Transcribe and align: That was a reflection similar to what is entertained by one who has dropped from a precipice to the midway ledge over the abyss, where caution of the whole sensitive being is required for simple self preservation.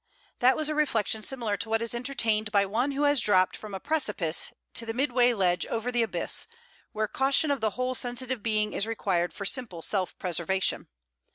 That 0.39 0.57
was 0.57 0.67
a 0.67 0.73
reflection 0.73 1.21
similar 1.21 1.55
to 1.57 1.69
what 1.69 1.79
is 1.79 1.93
entertained 1.93 2.51
by 2.51 2.65
one 2.65 2.89
who 2.93 3.03
has 3.03 3.21
dropped 3.21 3.55
from 3.55 3.75
a 3.75 3.79
precipice 3.79 4.51
to 4.73 4.87
the 4.87 4.95
midway 4.95 5.31
ledge 5.31 5.63
over 5.67 5.91
the 5.91 6.01
abyss, 6.01 6.47
where 6.91 7.07
caution 7.07 7.51
of 7.51 7.61
the 7.61 7.69
whole 7.77 7.93
sensitive 7.93 8.41
being 8.41 8.73
is 8.73 8.87
required 8.87 9.31
for 9.31 9.45
simple 9.45 9.83
self 9.83 10.17
preservation. 10.17 10.87